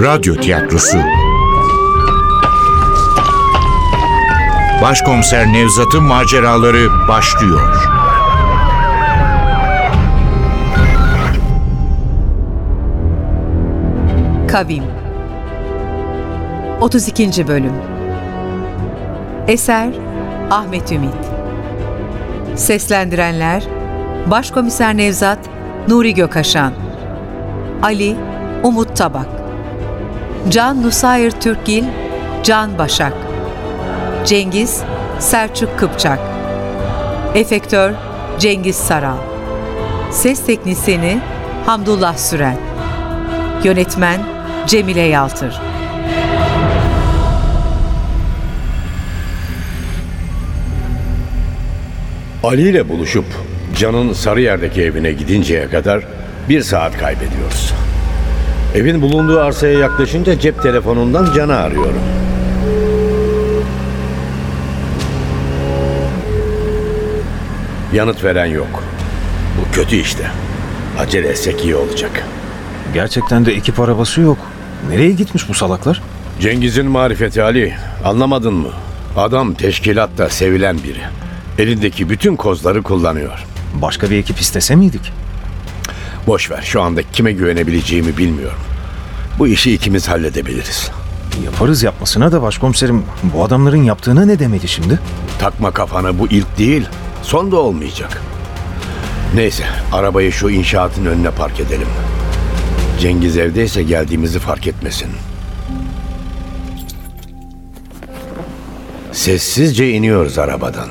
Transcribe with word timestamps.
Radyo 0.00 0.34
Tiyatrosu. 0.34 0.98
Başkomiser 4.82 5.52
Nevzat'ın 5.52 6.02
maceraları 6.02 7.08
başlıyor. 7.08 7.76
Kavim. 14.48 14.84
32. 16.80 17.48
Bölüm. 17.48 17.72
Eser 19.48 19.88
Ahmet 20.50 20.92
Ümit. 20.92 21.14
Seslendirenler 22.54 23.62
Başkomiser 24.30 24.96
Nevzat 24.96 25.38
Nuri 25.88 26.14
Gökaşan 26.14 26.72
Ali 27.82 28.16
Umut 28.62 28.96
Tabak 28.96 29.45
Can 30.50 30.82
Nusayır 30.82 31.30
Türkgil 31.30 31.84
Can 32.42 32.78
Başak. 32.78 33.12
Cengiz 34.24 34.82
Selçuk 35.18 35.78
Kıpçak. 35.78 36.18
Efektör 37.34 37.92
Cengiz 38.38 38.76
Saral. 38.76 39.16
Ses 40.10 40.46
Teknisini 40.46 41.18
Hamdullah 41.66 42.16
Süren 42.16 42.56
Yönetmen 43.64 44.20
Cemile 44.66 45.00
Yaltır. 45.00 45.60
Ali 52.44 52.68
ile 52.68 52.88
buluşup 52.88 53.26
Can'ın 53.78 54.12
Sarıyer'deki 54.12 54.82
evine 54.82 55.12
gidinceye 55.12 55.68
kadar 55.68 56.02
bir 56.48 56.62
saat 56.62 56.98
kaybediyoruz. 56.98 57.75
Evin 58.76 59.02
bulunduğu 59.02 59.40
arsaya 59.40 59.78
yaklaşınca 59.78 60.38
cep 60.38 60.62
telefonundan 60.62 61.34
Can'ı 61.34 61.56
arıyorum. 61.56 62.00
Yanıt 67.92 68.24
veren 68.24 68.46
yok. 68.46 68.82
Bu 69.60 69.74
kötü 69.74 69.96
işte. 69.96 70.30
Acele 70.98 71.28
etsek 71.28 71.64
iyi 71.64 71.76
olacak. 71.76 72.26
Gerçekten 72.94 73.46
de 73.46 73.52
ekip 73.52 73.80
arabası 73.80 74.20
yok. 74.20 74.38
Nereye 74.90 75.12
gitmiş 75.12 75.48
bu 75.48 75.54
salaklar? 75.54 76.02
Cengiz'in 76.40 76.86
marifeti 76.86 77.42
Ali. 77.42 77.74
Anlamadın 78.04 78.54
mı? 78.54 78.70
Adam 79.16 79.54
teşkilatta 79.54 80.28
sevilen 80.28 80.78
biri. 80.78 81.00
Elindeki 81.58 82.10
bütün 82.10 82.36
kozları 82.36 82.82
kullanıyor. 82.82 83.44
Başka 83.74 84.10
bir 84.10 84.16
ekip 84.18 84.40
istese 84.40 84.76
miydik? 84.76 85.12
Boş 86.26 86.50
ver 86.50 86.62
şu 86.62 86.82
anda 86.82 87.02
kime 87.12 87.32
güvenebileceğimi 87.32 88.16
bilmiyorum. 88.16 88.58
Bu 89.38 89.48
işi 89.48 89.72
ikimiz 89.72 90.08
halledebiliriz. 90.08 90.90
Yaparız 91.44 91.82
yapmasına 91.82 92.32
da 92.32 92.42
başkomiserim. 92.42 93.02
Bu 93.22 93.44
adamların 93.44 93.82
yaptığına 93.82 94.24
ne 94.24 94.38
demeli 94.38 94.68
şimdi? 94.68 95.00
Takma 95.38 95.70
kafana 95.70 96.18
bu 96.18 96.28
ilk 96.28 96.58
değil, 96.58 96.86
son 97.22 97.52
da 97.52 97.56
olmayacak. 97.56 98.22
Neyse, 99.34 99.64
arabayı 99.92 100.32
şu 100.32 100.50
inşaatın 100.50 101.06
önüne 101.06 101.30
park 101.30 101.60
edelim. 101.60 101.88
Cengiz 103.00 103.36
evdeyse 103.36 103.82
geldiğimizi 103.82 104.38
fark 104.38 104.66
etmesin. 104.66 105.08
Sessizce 109.12 109.90
iniyoruz 109.90 110.38
arabadan. 110.38 110.88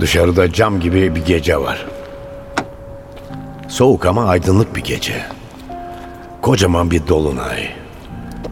Dışarıda 0.00 0.52
cam 0.52 0.80
gibi 0.80 1.14
bir 1.14 1.24
gece 1.24 1.56
var. 1.56 1.86
Soğuk 3.78 4.06
ama 4.06 4.24
aydınlık 4.24 4.76
bir 4.76 4.84
gece. 4.84 5.24
Kocaman 6.42 6.90
bir 6.90 7.06
dolunay. 7.06 7.68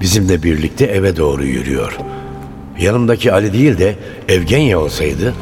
Bizimle 0.01 0.43
birlikte 0.43 0.85
eve 0.85 1.17
doğru 1.17 1.45
yürüyor. 1.45 1.99
Yanımdaki 2.79 3.33
Ali 3.33 3.53
değil 3.53 3.79
de 3.79 3.97
Evgenya 4.29 4.81
olsaydı, 4.81 5.35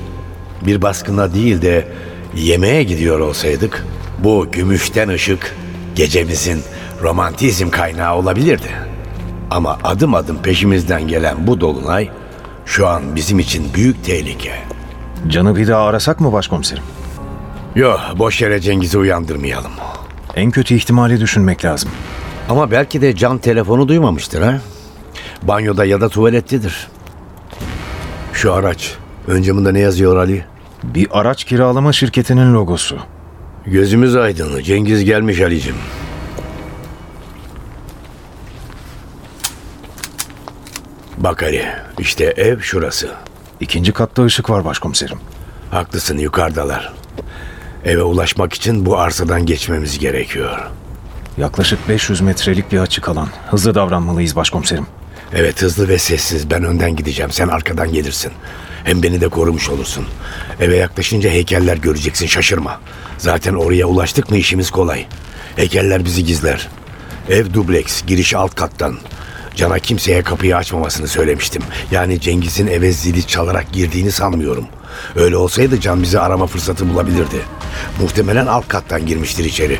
bir 0.66 0.82
baskına 0.82 1.34
değil 1.34 1.62
de 1.62 1.88
yemeğe 2.36 2.82
gidiyor 2.82 3.20
olsaydık, 3.20 3.86
bu 4.18 4.46
gümüşten 4.52 5.08
ışık 5.08 5.56
gecemizin 5.94 6.62
romantizm 7.02 7.70
kaynağı 7.70 8.16
olabilirdi. 8.16 8.70
Ama 9.50 9.78
adım 9.84 10.14
adım 10.14 10.42
peşimizden 10.42 11.08
gelen 11.08 11.46
bu 11.46 11.60
dolunay 11.60 12.10
şu 12.66 12.88
an 12.88 13.16
bizim 13.16 13.38
için 13.38 13.74
büyük 13.74 14.04
tehlike. 14.04 14.52
Can'ı 15.28 15.56
bir 15.56 15.68
daha 15.68 15.86
arasak 15.86 16.20
mı 16.20 16.32
başkomiserim? 16.32 16.84
Yok, 17.74 18.00
boş 18.16 18.42
yere 18.42 18.60
Cengiz'i 18.60 18.98
uyandırmayalım. 18.98 19.72
En 20.34 20.50
kötü 20.50 20.74
ihtimali 20.74 21.20
düşünmek 21.20 21.64
lazım. 21.64 21.90
Ama 22.48 22.70
belki 22.70 23.02
de 23.02 23.16
Can 23.16 23.38
telefonu 23.38 23.88
duymamıştır 23.88 24.42
ha. 24.42 24.60
Banyoda 25.42 25.84
ya 25.84 26.00
da 26.00 26.08
tuvalettedir. 26.08 26.88
Şu 28.32 28.52
araç. 28.52 28.94
Ön 29.28 29.42
camında 29.42 29.72
ne 29.72 29.80
yazıyor 29.80 30.16
Ali? 30.16 30.44
Bir 30.82 31.06
araç 31.10 31.44
kiralama 31.44 31.92
şirketinin 31.92 32.54
logosu. 32.54 32.98
Gözümüz 33.66 34.16
aydın. 34.16 34.62
Cengiz 34.62 35.04
gelmiş 35.04 35.40
Ali'cim. 35.40 35.76
Bak 41.18 41.42
Ali, 41.42 41.66
işte 41.98 42.24
ev 42.24 42.60
şurası. 42.60 43.10
İkinci 43.60 43.92
katta 43.92 44.24
ışık 44.24 44.50
var 44.50 44.64
başkomiserim. 44.64 45.18
Haklısın 45.70 46.18
yukarıdalar. 46.18 47.03
Eve 47.84 48.02
ulaşmak 48.02 48.54
için 48.54 48.86
bu 48.86 48.98
arsadan 48.98 49.46
geçmemiz 49.46 49.98
gerekiyor. 49.98 50.58
Yaklaşık 51.38 51.88
500 51.88 52.20
metrelik 52.20 52.72
bir 52.72 52.78
açık 52.78 53.08
alan. 53.08 53.28
Hızlı 53.50 53.74
davranmalıyız 53.74 54.36
başkomiserim. 54.36 54.86
Evet 55.34 55.62
hızlı 55.62 55.88
ve 55.88 55.98
sessiz. 55.98 56.50
Ben 56.50 56.64
önden 56.64 56.96
gideceğim. 56.96 57.30
Sen 57.32 57.48
arkadan 57.48 57.92
gelirsin. 57.92 58.32
Hem 58.84 59.02
beni 59.02 59.20
de 59.20 59.28
korumuş 59.28 59.68
olursun. 59.68 60.06
Eve 60.60 60.76
yaklaşınca 60.76 61.30
heykeller 61.30 61.76
göreceksin. 61.76 62.26
Şaşırma. 62.26 62.80
Zaten 63.18 63.54
oraya 63.54 63.86
ulaştık 63.86 64.30
mı 64.30 64.36
işimiz 64.36 64.70
kolay. 64.70 65.06
Heykeller 65.56 66.04
bizi 66.04 66.24
gizler. 66.24 66.68
Ev 67.30 67.52
dubleks. 67.54 68.02
Giriş 68.06 68.34
alt 68.34 68.54
kattan. 68.54 68.98
Can'a 69.54 69.78
kimseye 69.78 70.22
kapıyı 70.22 70.56
açmamasını 70.56 71.08
söylemiştim. 71.08 71.62
Yani 71.90 72.20
Cengiz'in 72.20 72.66
eve 72.66 72.92
zili 72.92 73.26
çalarak 73.26 73.72
girdiğini 73.72 74.12
sanmıyorum. 74.12 74.66
Öyle 75.16 75.36
olsaydı 75.36 75.80
Can 75.80 76.02
bizi 76.02 76.20
arama 76.20 76.46
fırsatı 76.46 76.88
bulabilirdi. 76.88 77.40
Muhtemelen 78.00 78.46
alt 78.46 78.68
kattan 78.68 79.06
girmiştir 79.06 79.44
içeri. 79.44 79.78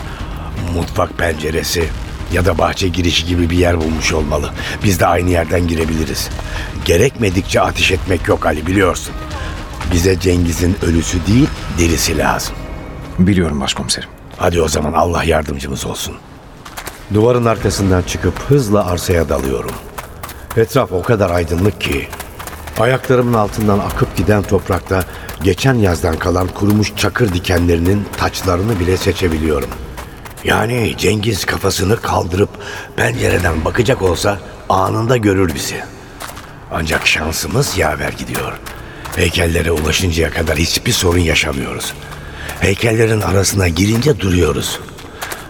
Mutfak 0.75 1.19
penceresi 1.19 1.89
ya 2.33 2.45
da 2.45 2.59
bahçe 2.59 2.89
girişi 2.89 3.27
gibi 3.27 3.51
bir 3.51 3.57
yer 3.59 3.81
bulmuş 3.81 4.13
olmalı. 4.13 4.51
Biz 4.85 5.01
de 5.01 5.07
aynı 5.07 5.31
yerden 5.31 5.69
girebiliriz. 5.69 6.29
Gerekmedikçe 6.85 7.61
ateş 7.61 7.91
etmek 7.93 8.29
yok 8.29 8.47
Ali 8.47 8.67
biliyorsun. 8.67 9.15
Bize 9.93 10.21
Cengiz'in 10.21 10.77
ölüsü 10.83 11.27
değil 11.27 11.49
dirisi 11.79 12.19
lazım. 12.19 12.55
Biliyorum 13.19 13.61
başkomiserim. 13.61 14.09
Hadi 14.37 14.63
o 14.63 14.69
zaman 14.69 14.93
Allah 14.93 15.25
yardımcımız 15.25 15.87
olsun. 15.87 16.15
Duvarın 17.15 17.45
arkasından 17.45 18.03
çıkıp 18.03 18.39
hızla 18.49 18.87
arsaya 18.87 19.29
dalıyorum. 19.29 19.73
Etraf 20.57 20.93
o 20.93 21.03
kadar 21.03 21.31
aydınlık 21.31 21.81
ki 21.81 22.09
ayaklarımın 22.81 23.35
altından 23.35 23.79
akıp 23.79 24.17
giden 24.17 24.43
toprakta 24.43 25.05
geçen 25.43 25.75
yazdan 25.75 26.17
kalan 26.19 26.49
kurumuş 26.49 26.97
çakır 26.97 27.35
dikenlerinin 27.35 28.05
taçlarını 28.17 28.81
bile 28.81 28.97
seçebiliyorum. 28.97 29.71
Yani 30.45 30.95
Cengiz 30.99 31.45
kafasını 31.45 32.01
kaldırıp 32.01 32.51
pencereden 32.97 33.65
bakacak 33.65 34.03
olsa 34.03 34.39
anında 34.69 35.17
görür 35.17 35.55
bizi. 35.55 35.85
Ancak 36.73 37.07
şansımız 37.07 37.79
yaver 37.79 38.13
gidiyor. 38.13 38.53
Heykellere 39.17 39.73
ulaşıncaya 39.73 40.31
kadar 40.31 40.57
hiçbir 40.57 40.93
sorun 40.93 41.19
yaşamıyoruz. 41.19 41.95
Heykellerin 42.61 43.21
arasına 43.21 43.69
girince 43.69 44.21
duruyoruz. 44.21 44.81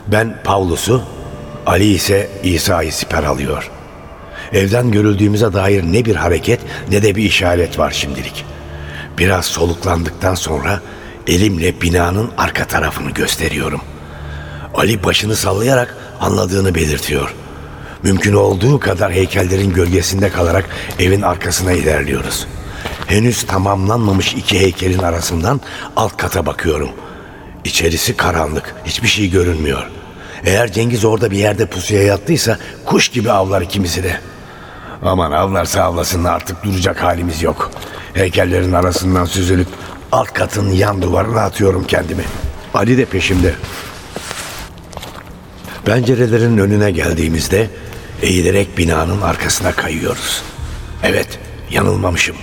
Ben 0.06 0.42
Pavlus'u, 0.44 1.02
Ali 1.66 1.84
ise 1.84 2.30
İsa'yı 2.42 2.92
siper 2.92 3.22
alıyor. 3.24 3.70
Evden 4.54 4.90
görüldüğümüze 4.90 5.52
dair 5.52 5.82
ne 5.82 6.04
bir 6.04 6.16
hareket 6.16 6.60
ne 6.90 7.02
de 7.02 7.14
bir 7.14 7.22
işaret 7.22 7.78
var 7.78 7.90
şimdilik. 7.90 8.44
Biraz 9.18 9.44
soluklandıktan 9.44 10.34
sonra 10.34 10.80
elimle 11.26 11.80
binanın 11.80 12.30
arka 12.38 12.66
tarafını 12.66 13.10
gösteriyorum. 13.10 13.80
Ali 14.74 15.04
başını 15.04 15.36
sallayarak 15.36 15.96
anladığını 16.20 16.74
belirtiyor. 16.74 17.34
Mümkün 18.02 18.32
olduğu 18.32 18.80
kadar 18.80 19.12
heykellerin 19.12 19.72
gölgesinde 19.72 20.30
kalarak 20.30 20.68
evin 20.98 21.22
arkasına 21.22 21.72
ilerliyoruz. 21.72 22.46
Henüz 23.06 23.42
tamamlanmamış 23.42 24.34
iki 24.34 24.60
heykelin 24.60 24.98
arasından 24.98 25.60
alt 25.96 26.16
kata 26.16 26.46
bakıyorum. 26.46 26.90
İçerisi 27.64 28.16
karanlık, 28.16 28.74
hiçbir 28.84 29.08
şey 29.08 29.30
görünmüyor. 29.30 29.90
Eğer 30.44 30.72
Cengiz 30.72 31.04
orada 31.04 31.30
bir 31.30 31.38
yerde 31.38 31.66
pusuya 31.66 32.02
yattıysa 32.02 32.58
kuş 32.84 33.08
gibi 33.08 33.30
avlar 33.30 33.62
ikimizi 33.62 34.02
de. 34.02 34.20
Aman 35.04 35.32
avlarsa 35.32 35.82
avlasın 35.82 36.24
artık 36.24 36.64
duracak 36.64 37.02
halimiz 37.02 37.42
yok. 37.42 37.70
Heykellerin 38.14 38.72
arasından 38.72 39.24
süzülüp 39.24 39.68
alt 40.12 40.32
katın 40.32 40.70
yan 40.72 41.02
duvarına 41.02 41.40
atıyorum 41.40 41.84
kendimi. 41.84 42.24
Ali 42.74 42.98
de 42.98 43.04
peşimde. 43.04 43.54
Pencerelerin 45.84 46.58
önüne 46.58 46.90
geldiğimizde 46.90 47.70
Eğilerek 48.22 48.78
binanın 48.78 49.20
arkasına 49.20 49.72
kayıyoruz. 49.72 50.42
Evet, 51.02 51.38
yanılmamışım. 51.70 52.36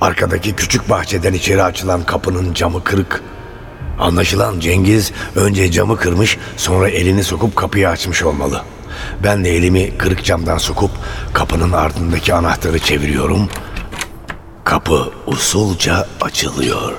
Arkadaki 0.00 0.52
küçük 0.52 0.90
bahçeden 0.90 1.32
içeri 1.32 1.62
açılan 1.62 2.02
kapının 2.02 2.54
camı 2.54 2.84
kırık. 2.84 3.22
Anlaşılan 3.98 4.60
Cengiz 4.60 5.12
önce 5.36 5.70
camı 5.70 5.96
kırmış 5.96 6.38
sonra 6.56 6.88
elini 6.88 7.24
sokup 7.24 7.56
kapıyı 7.56 7.88
açmış 7.88 8.22
olmalı. 8.22 8.62
Ben 9.24 9.44
de 9.44 9.56
elimi 9.56 9.98
kırık 9.98 10.24
camdan 10.24 10.58
sokup 10.58 10.90
kapının 11.32 11.72
ardındaki 11.72 12.34
anahtarı 12.34 12.78
çeviriyorum. 12.78 13.48
Kapı 14.64 15.12
usulca 15.26 16.06
açılıyor. 16.20 16.92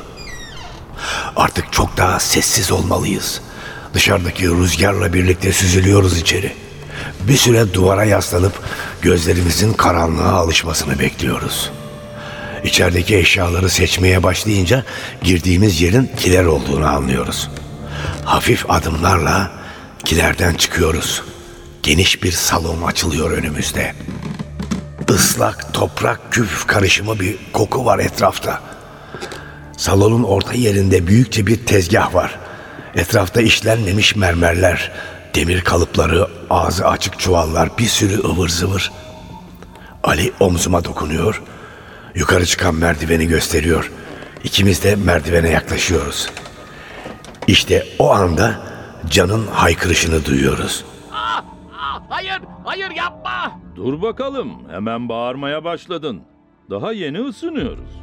Artık 1.36 1.74
çok 1.74 1.98
daha 1.98 2.20
sessiz 2.20 2.72
olmalıyız. 2.72 3.42
Dışarıdaki 3.94 4.50
rüzgarla 4.50 5.14
birlikte 5.14 5.52
süzülüyoruz 5.52 6.18
içeri. 6.18 6.54
Bir 7.28 7.38
süre 7.38 7.74
duvara 7.74 8.04
yaslanıp 8.04 8.54
gözlerimizin 9.02 9.74
karanlığa 9.74 10.32
alışmasını 10.32 11.00
bekliyoruz. 11.00 11.72
İçerideki 12.64 13.18
eşyaları 13.18 13.70
seçmeye 13.70 14.24
başlayınca 14.24 14.84
girdiğimiz 15.24 15.82
yerin 15.82 16.12
kiler 16.18 16.46
olduğunu 16.46 16.88
anlıyoruz. 16.88 17.50
Hafif 18.26 18.72
adımlarla 18.72 19.52
kilerden 20.06 20.54
çıkıyoruz. 20.54 21.24
Geniş 21.84 22.24
bir 22.24 22.32
salon 22.32 22.82
açılıyor 22.82 23.32
önümüzde. 23.32 23.94
Islak 25.16 25.74
toprak 25.74 26.32
küf 26.32 26.68
karışımı 26.68 27.20
bir 27.20 27.38
koku 27.54 27.86
var 27.86 28.00
etrafta. 28.00 28.62
Salonun 29.78 30.24
orta 30.24 30.54
yerinde 30.54 31.08
büyükçe 31.08 31.48
bir 31.48 31.66
tezgah 31.66 32.14
var. 32.14 32.40
Etrafta 32.96 33.42
işlenmemiş 33.42 34.16
mermerler, 34.16 34.92
demir 35.36 35.62
kalıpları, 35.62 36.28
ağzı 36.50 36.88
açık 36.88 37.20
çuvallar, 37.20 37.78
bir 37.78 37.86
sürü 37.86 38.20
ıvır 38.20 38.50
zıvır. 38.50 38.92
Ali 40.04 40.34
omzuma 40.40 40.84
dokunuyor. 40.84 41.42
Yukarı 42.16 42.46
çıkan 42.46 42.76
merdiveni 42.76 43.28
gösteriyor. 43.28 43.92
İkimiz 44.44 44.84
de 44.84 44.96
merdivene 44.96 45.50
yaklaşıyoruz. 45.50 46.30
İşte 47.48 47.88
o 48.00 48.12
anda 48.12 48.60
Can'ın 49.10 49.48
haykırışını 49.48 50.26
duyuyoruz. 50.26 50.86
Hayır, 52.28 52.42
hayır 52.64 52.92
yapma. 52.92 53.60
Dur 53.76 54.02
bakalım, 54.02 54.52
hemen 54.70 55.10
bağırmaya 55.10 55.64
başladın. 55.64 56.22
Daha 56.70 56.92
yeni 56.92 57.20
ısınıyoruz. 57.20 58.02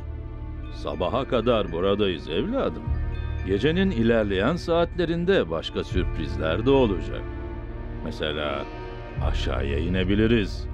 Sabaha 0.74 1.28
kadar 1.28 1.72
buradayız 1.72 2.28
evladım. 2.28 2.82
Gecenin 3.46 3.90
ilerleyen 3.90 4.56
saatlerinde 4.56 5.50
başka 5.50 5.84
sürprizler 5.84 6.66
de 6.66 6.70
olacak. 6.70 7.22
Mesela 8.04 8.62
aşağıya 9.30 9.78
inebiliriz. 9.78 10.66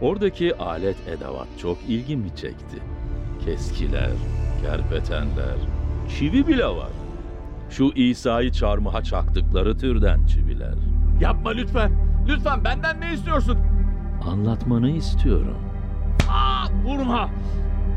Oradaki 0.00 0.56
alet 0.56 1.08
edevat 1.08 1.48
çok 1.62 1.78
ilgimi 1.88 2.36
çekti. 2.36 2.78
Keskiler, 3.44 4.10
kerpetenler, 4.62 5.56
çivi 6.18 6.46
bile 6.46 6.66
var. 6.66 6.90
Şu 7.70 7.92
İsa'yı 7.94 8.52
çarmıha 8.52 9.02
çaktıkları 9.02 9.78
türden 9.78 10.26
çiviler. 10.26 10.74
Yapma 11.20 11.50
lütfen. 11.50 12.07
Lütfen 12.28 12.64
benden 12.64 13.00
ne 13.00 13.12
istiyorsun? 13.14 13.58
Anlatmanı 14.26 14.90
istiyorum. 14.90 15.56
Aa, 16.30 16.66
vurma. 16.84 17.30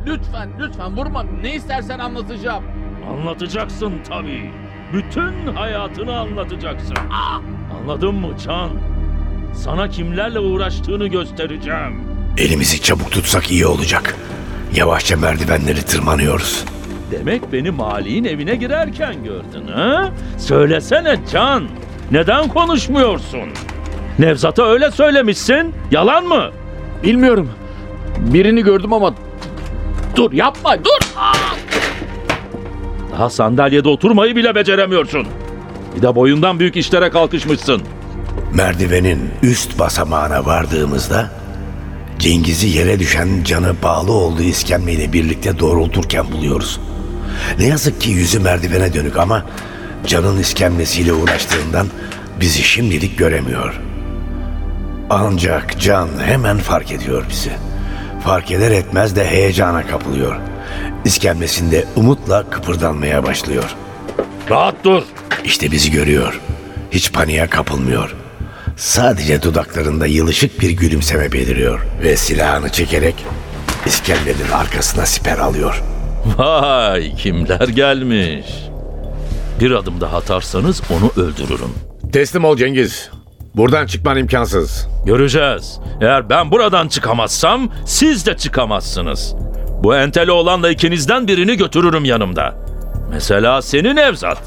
Lütfen, 0.07 0.50
lütfen 0.60 0.98
vurma. 0.98 1.24
Ne 1.24 1.56
istersen 1.56 2.00
anlatacağım. 2.00 2.63
Anlatacaksın 3.12 3.94
tabii. 4.10 4.51
Bütün 4.94 5.56
hayatını 5.56 6.19
anlatacaksın. 6.19 6.95
Anladın 7.81 8.16
mı 8.16 8.28
Can? 8.45 8.69
Sana 9.54 9.89
kimlerle 9.89 10.39
uğraştığını 10.39 11.07
göstereceğim. 11.07 12.01
Elimizi 12.38 12.81
çabuk 12.81 13.12
tutsak 13.12 13.51
iyi 13.51 13.66
olacak. 13.66 14.16
Yavaşça 14.75 15.18
merdivenleri 15.18 15.81
tırmanıyoruz. 15.86 16.66
Demek 17.12 17.54
beni 17.54 17.72
Mali'nin 17.72 18.24
evine 18.30 18.56
girerken 18.56 19.24
gördün 19.24 19.68
ha? 19.68 20.10
Söylesene 20.38 21.19
Can. 21.31 21.63
Neden 22.12 22.48
konuşmuyorsun? 22.48 23.50
Nevzat'a 24.19 24.65
öyle 24.71 24.91
söylemişsin. 24.91 25.73
Yalan 25.91 26.25
mı? 26.25 26.51
Bilmiyorum. 27.03 27.49
Birini 28.17 28.63
gördüm 28.63 28.93
ama... 28.93 29.13
Dur 30.15 30.31
yapma, 30.31 30.77
dur. 30.85 31.07
Aa! 31.17 31.33
Daha 33.11 33.29
sandalyede 33.29 33.89
oturmayı 33.89 34.35
bile 34.35 34.55
beceremiyorsun. 34.55 35.27
Bir 35.95 36.01
de 36.01 36.15
boyundan 36.15 36.59
büyük 36.59 36.75
işlere 36.75 37.09
kalkışmışsın. 37.09 37.81
Merdivenin 38.53 39.29
üst 39.43 39.79
basamağına 39.79 40.45
vardığımızda 40.45 41.31
Cengiz'i 42.19 42.67
yere 42.67 42.99
düşen 42.99 43.43
canı 43.43 43.75
bağlı 43.83 44.11
olduğu 44.11 44.41
iskemleyle 44.41 45.13
birlikte 45.13 45.59
doğrulturken 45.59 46.31
buluyoruz. 46.31 46.79
Ne 47.59 47.65
yazık 47.65 48.01
ki 48.01 48.11
yüzü 48.11 48.39
merdivene 48.39 48.93
dönük 48.93 49.17
ama 49.17 49.45
canın 50.07 50.37
iskemlesiyle 50.37 51.13
uğraştığından 51.13 51.87
bizi 52.39 52.63
şimdilik 52.63 53.17
göremiyor. 53.17 53.81
Ancak 55.13 55.79
can 55.79 56.09
hemen 56.25 56.57
fark 56.57 56.91
ediyor 56.91 57.25
bizi. 57.29 57.51
Fark 58.23 58.51
eder 58.51 58.71
etmez 58.71 59.15
de 59.15 59.27
heyecana 59.27 59.87
kapılıyor. 59.87 60.35
İskemlesinde 61.05 61.85
umutla 61.95 62.49
kıpırdanmaya 62.49 63.23
başlıyor. 63.23 63.75
Rahat 64.49 64.75
dur. 64.83 65.03
İşte 65.43 65.71
bizi 65.71 65.91
görüyor. 65.91 66.41
Hiç 66.91 67.13
paniğe 67.13 67.47
kapılmıyor. 67.47 68.15
Sadece 68.77 69.41
dudaklarında 69.41 70.05
yılışık 70.07 70.61
bir 70.61 70.69
gülümseme 70.69 71.31
beliriyor 71.31 71.79
ve 72.03 72.15
silahını 72.15 72.69
çekerek 72.69 73.15
iskemlenin 73.85 74.51
arkasına 74.53 75.05
siper 75.05 75.37
alıyor. 75.37 75.83
Vay 76.37 77.15
kimler 77.15 77.67
gelmiş. 77.67 78.45
Bir 79.59 79.71
adım 79.71 80.01
daha 80.01 80.17
atarsanız 80.17 80.81
onu 80.89 81.23
öldürürüm. 81.25 81.73
Teslim 82.13 82.45
ol 82.45 82.57
Cengiz. 82.57 83.09
Buradan 83.56 83.86
çıkman 83.86 84.18
imkansız. 84.18 84.88
Göreceğiz. 85.06 85.80
Eğer 86.01 86.30
ben 86.30 86.51
buradan 86.51 86.88
çıkamazsam 86.88 87.69
siz 87.86 88.25
de 88.25 88.38
çıkamazsınız. 88.38 89.36
Bu 89.83 89.95
enteli 89.95 90.31
olanla 90.31 90.69
ikinizden 90.69 91.27
birini 91.27 91.57
götürürüm 91.57 92.06
yanımda. 92.06 92.56
Mesela 93.12 93.62
senin 93.62 93.95
Nevzat. 93.95 94.38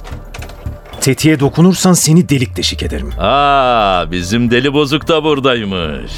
Tetiğe 1.01 1.41
dokunursan 1.41 1.93
seni 1.93 2.29
delik 2.29 2.56
deşik 2.56 2.83
ederim. 2.83 3.11
Aa, 3.21 4.11
bizim 4.11 4.51
deli 4.51 4.73
bozuk 4.73 5.09
da 5.09 5.25
buradaymış. 5.25 6.12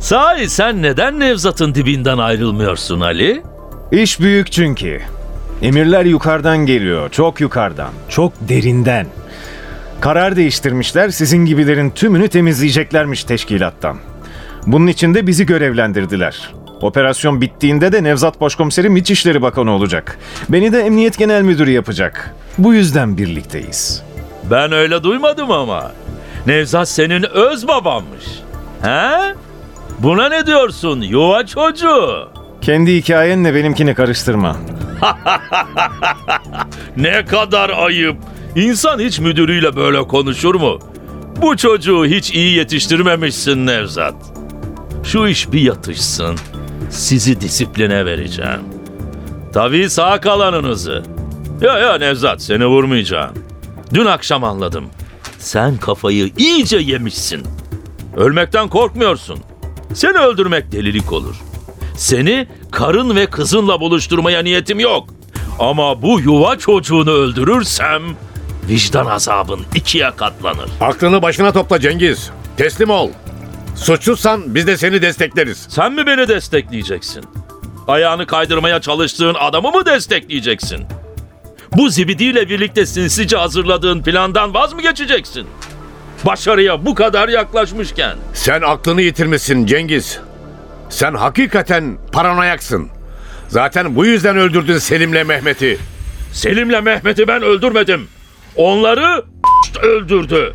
Sahi 0.00 0.48
sen 0.50 0.82
neden 0.82 1.20
Nevzat'ın 1.20 1.74
dibinden 1.74 2.18
ayrılmıyorsun 2.18 3.00
Ali? 3.00 3.42
İş 3.92 4.20
büyük 4.20 4.52
çünkü. 4.52 5.00
Emirler 5.62 6.04
yukarıdan 6.04 6.58
geliyor, 6.58 7.10
çok 7.10 7.40
yukarıdan, 7.40 7.90
çok 8.08 8.32
derinden. 8.40 9.06
Karar 10.00 10.36
değiştirmişler, 10.36 11.08
sizin 11.08 11.44
gibilerin 11.46 11.90
tümünü 11.90 12.28
temizleyeceklermiş 12.28 13.24
teşkilattan. 13.24 13.96
Bunun 14.66 14.86
için 14.86 15.14
de 15.14 15.26
bizi 15.26 15.46
görevlendirdiler. 15.46 16.52
Operasyon 16.80 17.40
bittiğinde 17.40 17.92
de 17.92 18.02
Nevzat 18.04 18.40
Başkomiserim 18.40 18.96
İçişleri 18.96 19.42
Bakanı 19.42 19.70
olacak. 19.70 20.18
Beni 20.48 20.72
de 20.72 20.80
Emniyet 20.80 21.18
Genel 21.18 21.42
Müdürü 21.42 21.70
yapacak. 21.70 22.34
Bu 22.58 22.74
yüzden 22.74 23.18
birlikteyiz. 23.18 24.02
Ben 24.50 24.72
öyle 24.72 25.02
duymadım 25.02 25.50
ama. 25.50 25.92
Nevzat 26.46 26.88
senin 26.88 27.22
öz 27.22 27.68
babanmış. 27.68 28.24
He? 28.82 29.34
Buna 29.98 30.28
ne 30.28 30.46
diyorsun 30.46 31.00
yuva 31.00 31.46
çocuğu? 31.46 32.28
Kendi 32.60 32.96
hikayenle 32.96 33.54
benimkini 33.54 33.94
karıştırma. 33.94 34.56
Ne 36.96 37.24
kadar 37.24 37.70
ayıp. 37.70 38.16
İnsan 38.58 38.98
hiç 38.98 39.18
müdürüyle 39.18 39.76
böyle 39.76 40.02
konuşur 40.02 40.54
mu? 40.54 40.78
Bu 41.42 41.56
çocuğu 41.56 42.06
hiç 42.06 42.30
iyi 42.30 42.56
yetiştirmemişsin 42.56 43.66
Nevzat. 43.66 44.14
Şu 45.04 45.26
iş 45.26 45.52
bir 45.52 45.60
yatışsın. 45.60 46.36
Sizi 46.90 47.40
disipline 47.40 48.06
vereceğim. 48.06 48.60
Tabii 49.52 49.90
sağ 49.90 50.20
kalanınızı. 50.20 51.02
Ya 51.60 51.78
ya 51.78 51.98
Nevzat 51.98 52.42
seni 52.42 52.66
vurmayacağım. 52.66 53.34
Dün 53.94 54.06
akşam 54.06 54.44
anladım. 54.44 54.84
Sen 55.38 55.76
kafayı 55.76 56.30
iyice 56.38 56.76
yemişsin. 56.76 57.42
Ölmekten 58.16 58.68
korkmuyorsun. 58.68 59.38
Seni 59.94 60.18
öldürmek 60.18 60.72
delilik 60.72 61.12
olur. 61.12 61.36
Seni 61.96 62.48
karın 62.72 63.16
ve 63.16 63.26
kızınla 63.26 63.80
buluşturmaya 63.80 64.42
niyetim 64.42 64.80
yok. 64.80 65.08
Ama 65.58 66.02
bu 66.02 66.20
yuva 66.20 66.58
çocuğunu 66.58 67.10
öldürürsem 67.10 68.02
vicdan 68.68 69.06
azabın 69.06 69.60
ikiye 69.74 70.10
katlanır. 70.16 70.70
Aklını 70.80 71.22
başına 71.22 71.52
topla 71.52 71.80
Cengiz. 71.80 72.30
Teslim 72.56 72.90
ol. 72.90 73.10
Suçsuzsan 73.76 74.54
biz 74.54 74.66
de 74.66 74.76
seni 74.76 75.02
destekleriz. 75.02 75.66
Sen 75.70 75.92
mi 75.92 76.06
beni 76.06 76.28
destekleyeceksin? 76.28 77.24
Ayağını 77.88 78.26
kaydırmaya 78.26 78.80
çalıştığın 78.80 79.34
adamı 79.34 79.70
mı 79.70 79.86
destekleyeceksin? 79.86 80.84
Bu 81.76 81.88
zibidiyle 81.88 82.48
birlikte 82.48 82.86
sinsice 82.86 83.36
hazırladığın 83.36 84.02
plandan 84.02 84.54
vaz 84.54 84.72
mı 84.72 84.82
geçeceksin? 84.82 85.46
Başarıya 86.26 86.86
bu 86.86 86.94
kadar 86.94 87.28
yaklaşmışken. 87.28 88.16
Sen 88.34 88.62
aklını 88.62 89.02
yitirmişsin 89.02 89.66
Cengiz. 89.66 90.20
Sen 90.90 91.14
hakikaten 91.14 91.98
paranoyaksın. 92.12 92.88
Zaten 93.48 93.96
bu 93.96 94.06
yüzden 94.06 94.36
öldürdün 94.36 94.78
Selim'le 94.78 95.26
Mehmet'i. 95.26 95.78
Selim'le 96.32 96.82
Mehmet'i 96.84 97.28
ben 97.28 97.42
öldürmedim. 97.42 98.08
Onları 98.58 99.24
öldürdü. 99.82 100.54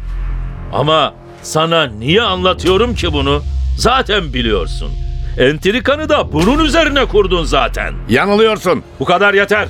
Ama 0.74 1.14
sana 1.42 1.84
niye 1.84 2.22
anlatıyorum 2.22 2.96
ki 2.96 3.14
bunu? 3.14 3.42
Zaten 3.78 4.34
biliyorsun. 4.34 4.92
Entrikanı 5.40 6.10
da 6.10 6.34
bunun 6.34 6.66
üzerine 6.66 7.06
kurdun 7.06 7.44
zaten. 7.44 7.94
Yanılıyorsun. 8.10 8.84
Bu 9.00 9.06
kadar 9.06 9.34
yeter. 9.34 9.68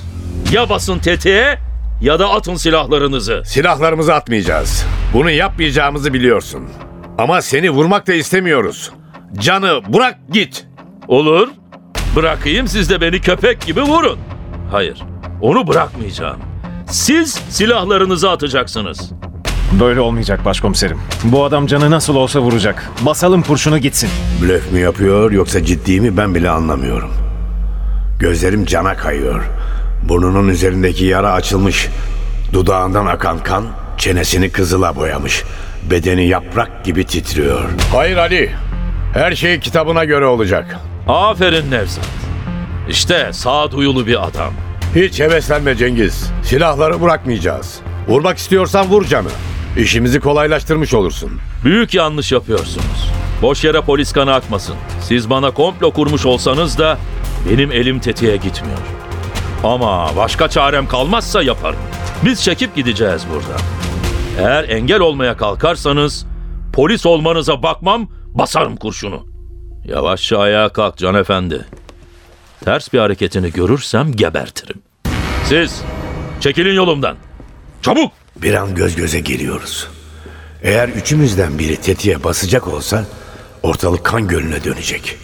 Ya 0.52 0.68
basın 0.68 0.98
tetiğe 0.98 1.58
ya 2.00 2.18
da 2.18 2.30
atın 2.30 2.54
silahlarınızı. 2.54 3.42
Silahlarımızı 3.46 4.14
atmayacağız. 4.14 4.86
Bunu 5.12 5.30
yapmayacağımızı 5.30 6.14
biliyorsun. 6.14 6.68
Ama 7.18 7.42
seni 7.42 7.70
vurmak 7.70 8.06
da 8.06 8.14
istemiyoruz. 8.14 8.90
Canı 9.38 9.80
bırak 9.88 10.18
git. 10.32 10.66
Olur. 11.08 11.48
Bırakayım 12.16 12.68
siz 12.68 12.90
de 12.90 13.00
beni 13.00 13.20
köpek 13.20 13.60
gibi 13.66 13.82
vurun. 13.82 14.18
Hayır. 14.70 14.98
Onu 15.40 15.66
bırakmayacağım. 15.66 16.53
Siz 16.90 17.34
silahlarınızı 17.48 18.30
atacaksınız. 18.30 19.10
Böyle 19.80 20.00
olmayacak 20.00 20.44
başkomiserim. 20.44 20.98
Bu 21.24 21.44
adam 21.44 21.66
canı 21.66 21.90
nasıl 21.90 22.16
olsa 22.16 22.40
vuracak. 22.40 22.90
Basalım 23.00 23.42
kurşunu 23.42 23.78
gitsin. 23.78 24.10
Blöf 24.42 24.72
mü 24.72 24.78
yapıyor 24.80 25.32
yoksa 25.32 25.64
ciddi 25.64 26.00
mi 26.00 26.16
ben 26.16 26.34
bile 26.34 26.50
anlamıyorum. 26.50 27.10
Gözlerim 28.18 28.64
cana 28.64 28.96
kayıyor. 28.96 29.44
Burnunun 30.08 30.48
üzerindeki 30.48 31.04
yara 31.04 31.32
açılmış. 31.32 31.88
Dudağından 32.52 33.06
akan 33.06 33.38
kan 33.38 33.64
çenesini 33.98 34.50
kızıla 34.50 34.96
boyamış. 34.96 35.42
Bedeni 35.90 36.26
yaprak 36.28 36.84
gibi 36.84 37.04
titriyor. 37.06 37.64
Hayır 37.92 38.16
Ali. 38.16 38.50
Her 39.14 39.34
şey 39.34 39.60
kitabına 39.60 40.04
göre 40.04 40.26
olacak. 40.26 40.76
Aferin 41.08 41.70
Nevzat. 41.70 42.08
İşte 42.88 43.32
sağduyulu 43.32 44.06
bir 44.06 44.24
adam. 44.28 44.52
Hiç 44.94 45.20
heveslenme 45.20 45.74
Cengiz. 45.74 46.30
Silahları 46.42 47.00
bırakmayacağız. 47.00 47.80
Vurmak 48.08 48.38
istiyorsan 48.38 48.86
vur 48.86 49.04
canı. 49.04 49.28
İşimizi 49.78 50.20
kolaylaştırmış 50.20 50.94
olursun. 50.94 51.30
Büyük 51.64 51.94
yanlış 51.94 52.32
yapıyorsunuz. 52.32 53.10
Boş 53.42 53.64
yere 53.64 53.80
polis 53.80 54.12
kanı 54.12 54.34
akmasın. 54.34 54.76
Siz 55.02 55.30
bana 55.30 55.50
komplo 55.50 55.90
kurmuş 55.90 56.26
olsanız 56.26 56.78
da 56.78 56.98
benim 57.50 57.72
elim 57.72 58.00
tetiğe 58.00 58.36
gitmiyor. 58.36 58.78
Ama 59.64 60.16
başka 60.16 60.48
çarem 60.48 60.88
kalmazsa 60.88 61.42
yaparım. 61.42 61.80
Biz 62.24 62.42
çekip 62.44 62.76
gideceğiz 62.76 63.22
buradan. 63.30 63.60
Eğer 64.38 64.68
engel 64.68 65.00
olmaya 65.00 65.36
kalkarsanız 65.36 66.26
polis 66.72 67.06
olmanıza 67.06 67.62
bakmam, 67.62 68.08
basarım 68.34 68.76
kurşunu. 68.76 69.26
Yavaşça 69.84 70.38
ayağa 70.38 70.68
kalk 70.68 70.96
Can 70.96 71.14
Efendi. 71.14 71.66
Ters 72.64 72.92
bir 72.92 72.98
hareketini 72.98 73.52
görürsem 73.52 74.12
gebertirim. 74.12 74.83
Siz 75.44 75.82
çekilin 76.40 76.74
yolumdan. 76.74 77.16
Çabuk! 77.82 78.12
Bir 78.36 78.54
an 78.54 78.74
göz 78.74 78.96
göze 78.96 79.20
geliyoruz. 79.20 79.88
Eğer 80.62 80.88
üçümüzden 80.88 81.58
biri 81.58 81.76
tetiğe 81.76 82.24
basacak 82.24 82.68
olsa 82.68 83.04
ortalık 83.62 84.04
kan 84.04 84.28
gölüne 84.28 84.64
dönecek. 84.64 85.16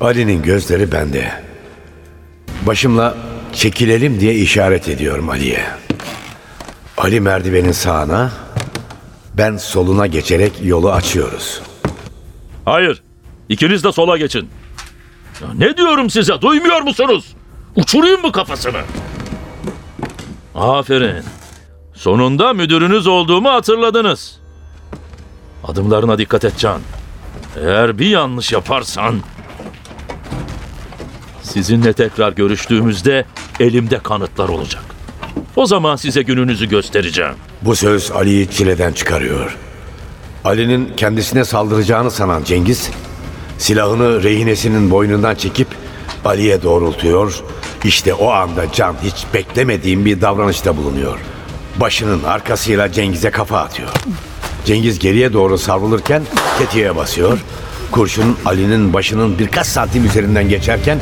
Ali'nin 0.00 0.42
gözleri 0.42 0.92
bende. 0.92 1.42
Başımla 2.66 3.16
çekilelim 3.52 4.20
diye 4.20 4.34
işaret 4.34 4.88
ediyorum 4.88 5.30
Ali'ye. 5.30 5.64
Ali 6.98 7.20
merdivenin 7.20 7.72
sağına, 7.72 8.32
ben 9.34 9.56
soluna 9.56 10.06
geçerek 10.06 10.52
yolu 10.62 10.92
açıyoruz. 10.92 11.62
Hayır. 12.64 13.02
İkiniz 13.48 13.84
de 13.84 13.92
sola 13.92 14.16
geçin. 14.18 14.48
Ya 15.40 15.48
ne 15.58 15.76
diyorum 15.76 16.10
size? 16.10 16.40
Duymuyor 16.40 16.80
musunuz? 16.82 17.34
Uçurayım 17.76 18.22
mı 18.22 18.32
kafasını? 18.32 18.80
Aferin. 20.54 21.24
Sonunda 21.94 22.52
müdürünüz 22.52 23.06
olduğumu 23.06 23.50
hatırladınız. 23.50 24.38
Adımlarına 25.64 26.18
dikkat 26.18 26.44
et 26.44 26.58
Can. 26.58 26.80
Eğer 27.60 27.98
bir 27.98 28.06
yanlış 28.06 28.52
yaparsan... 28.52 29.20
Sizinle 31.42 31.92
tekrar 31.92 32.32
görüştüğümüzde 32.32 33.24
elimde 33.60 33.98
kanıtlar 33.98 34.48
olacak. 34.48 34.82
O 35.56 35.66
zaman 35.66 35.96
size 35.96 36.22
gününüzü 36.22 36.68
göstereceğim. 36.68 37.34
Bu 37.62 37.76
söz 37.76 38.10
Ali'yi 38.10 38.50
çileden 38.50 38.92
çıkarıyor. 38.92 39.58
Ali'nin 40.44 40.92
kendisine 40.96 41.44
saldıracağını 41.44 42.10
sanan 42.10 42.44
Cengiz, 42.44 42.90
silahını 43.58 44.22
rehinesinin 44.22 44.90
boynundan 44.90 45.34
çekip 45.34 45.68
Ali'ye 46.24 46.62
doğrultuyor. 46.62 47.42
İşte 47.84 48.14
o 48.14 48.30
anda 48.30 48.72
Can 48.72 48.96
hiç 49.02 49.26
beklemediğim 49.34 50.04
bir 50.04 50.20
davranışta 50.20 50.76
bulunuyor. 50.76 51.18
Başının 51.76 52.22
arkasıyla 52.22 52.92
Cengiz'e 52.92 53.30
kafa 53.30 53.58
atıyor. 53.58 53.88
Cengiz 54.64 54.98
geriye 54.98 55.32
doğru 55.32 55.58
savrulurken 55.58 56.22
tetiğe 56.58 56.96
basıyor. 56.96 57.38
Kurşun 57.90 58.36
Ali'nin 58.44 58.92
başının 58.92 59.38
birkaç 59.38 59.66
santim 59.66 60.04
üzerinden 60.04 60.48
geçerken 60.48 60.98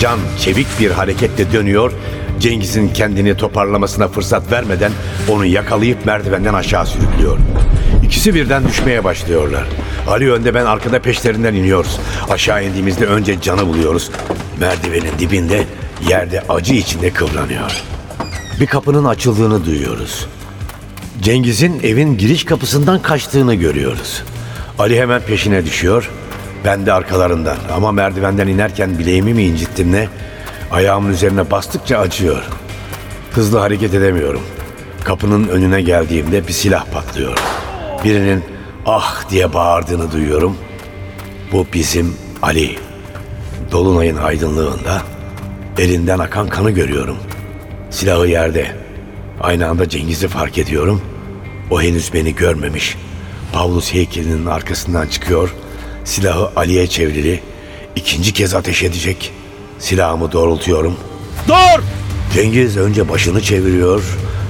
Can 0.00 0.18
çevik 0.40 0.66
bir 0.80 0.90
hareketle 0.90 1.52
dönüyor. 1.52 1.92
Cengiz'in 2.40 2.88
kendini 2.88 3.36
toparlamasına 3.36 4.08
fırsat 4.08 4.52
vermeden 4.52 4.92
onu 5.28 5.46
yakalayıp 5.46 6.06
merdivenden 6.06 6.54
aşağı 6.54 6.86
sürüklüyor. 6.86 7.38
İkisi 8.04 8.34
birden 8.34 8.68
düşmeye 8.68 9.04
başlıyorlar. 9.04 9.64
Ali 10.08 10.32
önde 10.32 10.54
ben 10.54 10.64
arkada 10.64 10.98
peşlerinden 10.98 11.54
iniyoruz. 11.54 12.00
Aşağı 12.30 12.64
indiğimizde 12.64 13.06
önce 13.06 13.40
Can'ı 13.40 13.66
buluyoruz. 13.66 14.10
Merdivenin 14.60 15.18
dibinde 15.18 15.64
yerde 16.08 16.42
acı 16.48 16.74
içinde 16.74 17.10
kıvranıyor. 17.10 17.82
Bir 18.60 18.66
kapının 18.66 19.04
açıldığını 19.04 19.64
duyuyoruz. 19.64 20.26
Cengiz'in 21.22 21.80
evin 21.82 22.18
giriş 22.18 22.44
kapısından 22.44 23.02
kaçtığını 23.02 23.54
görüyoruz. 23.54 24.22
Ali 24.78 25.00
hemen 25.00 25.20
peşine 25.20 25.64
düşüyor. 25.64 26.10
Ben 26.64 26.86
de 26.86 26.92
arkalarından 26.92 27.56
ama 27.74 27.92
merdivenden 27.92 28.48
inerken 28.48 28.98
bileğimi 28.98 29.34
mi 29.34 29.42
incittim 29.42 29.92
ne? 29.92 30.08
Ayağımın 30.70 31.10
üzerine 31.10 31.50
bastıkça 31.50 31.98
acıyor. 31.98 32.42
Hızlı 33.32 33.58
hareket 33.58 33.94
edemiyorum. 33.94 34.42
Kapının 35.04 35.48
önüne 35.48 35.82
geldiğimde 35.82 36.48
bir 36.48 36.52
silah 36.52 36.84
patlıyor. 36.92 37.38
Birinin 38.04 38.44
ah 38.86 39.30
diye 39.30 39.54
bağırdığını 39.54 40.12
duyuyorum. 40.12 40.56
Bu 41.52 41.66
bizim 41.74 42.16
Ali. 42.42 42.78
Dolunayın 43.74 44.16
aydınlığında 44.16 45.02
elinden 45.78 46.18
akan 46.18 46.48
kanı 46.48 46.70
görüyorum. 46.70 47.16
Silahı 47.90 48.26
yerde. 48.26 48.76
Aynı 49.40 49.68
anda 49.68 49.88
Cengiz'i 49.88 50.28
fark 50.28 50.58
ediyorum. 50.58 51.02
O 51.70 51.82
henüz 51.82 52.14
beni 52.14 52.34
görmemiş. 52.34 52.96
Pavlus 53.52 53.92
heykelinin 53.92 54.46
arkasından 54.46 55.06
çıkıyor. 55.06 55.54
Silahı 56.04 56.50
Ali'ye 56.56 56.86
çevrili. 56.86 57.40
İkinci 57.96 58.32
kez 58.32 58.54
ateş 58.54 58.82
edecek. 58.82 59.32
Silahımı 59.78 60.32
doğrultuyorum. 60.32 60.96
Dur! 61.48 61.82
Cengiz 62.34 62.76
önce 62.76 63.08
başını 63.08 63.42
çeviriyor. 63.42 64.02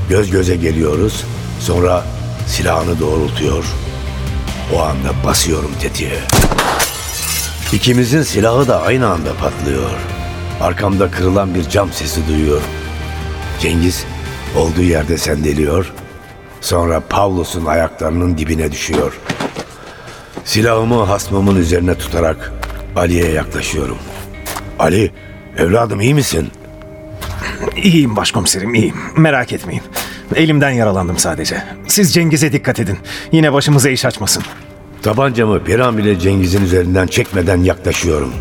Göz 0.09 0.31
göze 0.31 0.57
geliyoruz. 0.57 1.25
Sonra 1.61 2.05
silahını 2.47 3.01
doğrultuyor. 3.01 3.65
O 4.75 4.81
anda 4.83 5.27
basıyorum 5.27 5.71
tetiğe. 5.81 6.44
İkimizin 7.73 8.23
silahı 8.23 8.69
da 8.69 8.83
aynı 8.83 9.09
anda 9.09 9.35
patlıyor. 9.35 9.91
Arkamda 10.61 11.11
kırılan 11.11 11.55
bir 11.55 11.69
cam 11.69 11.93
sesi 11.93 12.29
duyuyorum. 12.29 12.67
Cengiz 13.61 14.05
olduğu 14.57 14.83
yerde 14.83 15.19
sendeliyor. 15.19 15.93
Sonra 16.61 17.01
Pavlus'un 17.01 17.65
ayaklarının 17.67 18.39
dibine 18.39 18.73
düşüyor. 18.73 19.19
Silahımı 20.45 21.05
hasmımın 21.05 21.57
üzerine 21.57 21.95
tutarak 21.95 22.53
Ali'ye 22.97 23.31
yaklaşıyorum. 23.31 23.99
Ali, 24.79 25.11
evladım 25.59 26.01
iyi 26.01 26.15
misin? 26.15 26.51
İyiyim 27.77 28.17
başkomiserim 28.17 28.75
iyiyim. 28.75 28.97
Merak 29.17 29.53
etmeyin. 29.53 29.83
Elimden 30.35 30.71
yaralandım 30.71 31.19
sadece. 31.19 31.63
Siz 31.87 32.15
Cengiz'e 32.15 32.53
dikkat 32.53 32.81
edin. 32.81 32.99
Yine 33.33 33.53
başımıza 33.53 33.91
iş 33.91 34.05
açmasın. 34.05 34.43
Tabancamı 35.05 35.67
bir 35.67 35.79
an 35.79 35.99
bile 35.99 36.19
Cengiz'in 36.19 36.65
üzerinden 36.65 37.07
çekmeden 37.07 37.57
yaklaşıyorum. 37.57 38.33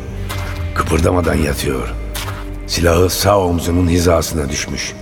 Kıpırdamadan 0.75 1.35
yatıyor. 1.35 1.93
Silahı 2.67 3.09
sağ 3.09 3.39
omzunun 3.39 3.87
hizasına 3.87 4.49
düşmüş. 4.49 4.93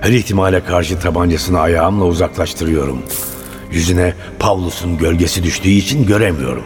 Her 0.00 0.10
ihtimale 0.10 0.64
karşı 0.64 1.00
tabancasını 1.00 1.60
ayağımla 1.60 2.04
uzaklaştırıyorum. 2.04 3.02
Yüzüne 3.72 4.14
Pavlus'un 4.38 4.98
gölgesi 4.98 5.42
düştüğü 5.42 5.68
için 5.68 6.06
göremiyorum. 6.06 6.64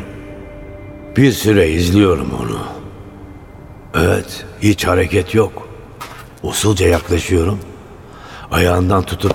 Bir 1.16 1.32
süre 1.32 1.70
izliyorum 1.70 2.30
onu. 2.40 2.58
Evet, 4.04 4.44
hiç 4.62 4.86
hareket 4.86 5.34
yok. 5.34 5.68
Usulca 6.42 6.88
yaklaşıyorum. 6.88 7.58
Ayağından 8.50 9.02
tutup 9.02 9.34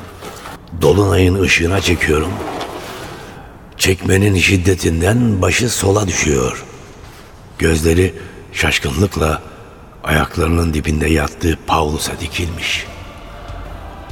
dolunayın 0.82 1.41
ışığına 1.41 1.82
çekiyorum. 1.82 2.32
Çekmenin 3.79 4.36
şiddetinden 4.36 5.41
başı 5.41 5.69
sola 5.69 6.07
düşüyor. 6.07 6.65
Gözleri 7.59 8.13
şaşkınlıkla 8.53 9.41
ayaklarının 10.03 10.74
dibinde 10.74 11.07
yattığı 11.07 11.57
Paulus'a 11.67 12.19
dikilmiş. 12.19 12.86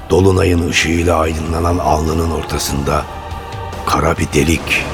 Dolunayın 0.10 0.70
ışığıyla 0.70 1.20
aydınlanan 1.20 1.78
alnının 1.78 2.32
ortasında 2.32 3.06
kara 3.86 4.18
bir 4.18 4.28
delik. 4.34 4.86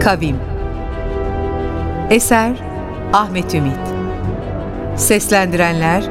Kavim 0.00 0.36
Eser 2.10 2.52
Ahmet 3.12 3.54
Ümit 3.54 3.94
Seslendirenler 4.96 6.04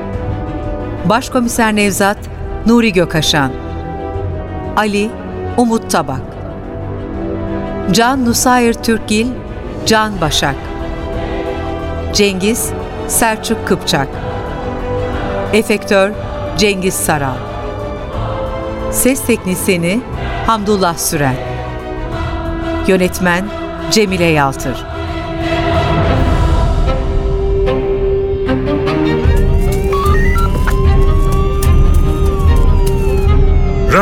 Başkomiser 1.09 1.75
Nevzat 1.75 2.17
Nuri 2.67 2.93
Gökaşan 2.93 3.51
Ali 4.77 5.09
Umut 5.57 5.91
Tabak. 5.91 6.21
Can 7.91 8.25
Nusayır 8.25 8.73
Türkgil 8.73 9.27
Can 9.85 10.21
Başak. 10.21 10.55
Cengiz 12.13 12.71
Selçuk 13.07 13.67
Kıpçak. 13.67 14.07
Efektör 15.53 16.11
Cengiz 16.57 16.93
Saral. 16.93 17.35
Ses 18.91 19.25
Teknisini 19.25 20.01
Hamdullah 20.47 20.97
Süren. 20.97 21.35
Yönetmen 22.87 23.45
Cemile 23.91 24.25
Yaltır 24.25 24.92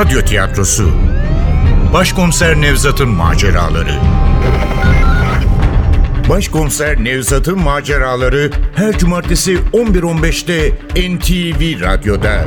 Radyo 0.02 0.22
tiyatrosu 0.22 0.92
Başkomiser 1.94 2.62
Nevzat'ın 2.62 3.10
maceraları 3.10 4.00
Başkomiser 6.30 7.04
Nevzat'ın 7.04 7.60
maceraları 7.60 8.52
her 8.76 8.98
cumartesi 8.98 9.56
11.15'te 9.56 10.70
NTV 11.10 11.82
Radyo'da. 11.82 12.46